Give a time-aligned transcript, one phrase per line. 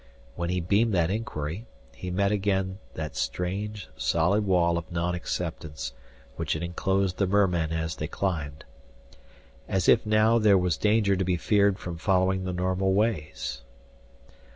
[0.35, 5.13] When he beamed that inquiry, he met once again that strange, solid wall of non
[5.13, 5.93] acceptance
[6.37, 8.65] which had enclosed the merman as they climbed.
[9.69, 13.61] As if now there was danger to be feared from following the normal ways.